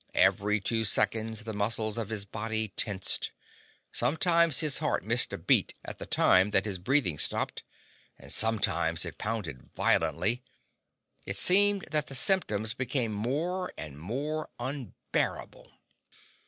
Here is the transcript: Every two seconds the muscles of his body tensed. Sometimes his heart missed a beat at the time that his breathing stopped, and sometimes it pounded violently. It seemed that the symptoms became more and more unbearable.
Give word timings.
Every 0.15 0.59
two 0.59 0.83
seconds 0.83 1.43
the 1.43 1.53
muscles 1.53 1.99
of 1.99 2.09
his 2.09 2.25
body 2.25 2.69
tensed. 2.69 3.29
Sometimes 3.91 4.59
his 4.61 4.79
heart 4.79 5.05
missed 5.05 5.31
a 5.31 5.37
beat 5.37 5.75
at 5.85 5.99
the 5.99 6.07
time 6.07 6.49
that 6.49 6.65
his 6.65 6.79
breathing 6.79 7.19
stopped, 7.19 7.61
and 8.17 8.31
sometimes 8.31 9.05
it 9.05 9.19
pounded 9.19 9.69
violently. 9.75 10.41
It 11.27 11.37
seemed 11.37 11.85
that 11.91 12.07
the 12.07 12.15
symptoms 12.15 12.73
became 12.73 13.11
more 13.13 13.71
and 13.77 13.99
more 13.99 14.49
unbearable. 14.57 15.71